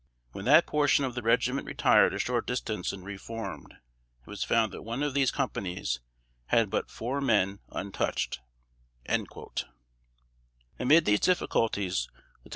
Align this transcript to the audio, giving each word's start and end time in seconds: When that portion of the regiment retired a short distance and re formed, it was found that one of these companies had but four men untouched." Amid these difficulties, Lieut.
When 0.31 0.45
that 0.45 0.65
portion 0.65 1.05
of 1.05 1.13
the 1.13 1.21
regiment 1.21 1.67
retired 1.67 2.11
a 2.15 2.17
short 2.17 2.47
distance 2.47 2.91
and 2.91 3.05
re 3.05 3.17
formed, 3.17 3.73
it 3.75 4.25
was 4.27 4.43
found 4.43 4.71
that 4.71 4.81
one 4.81 5.03
of 5.03 5.13
these 5.13 5.29
companies 5.29 5.99
had 6.47 6.71
but 6.71 6.89
four 6.89 7.21
men 7.21 7.59
untouched." 7.69 8.39
Amid 9.05 9.27
these 11.05 11.19
difficulties, 11.19 12.07
Lieut. 12.43 12.49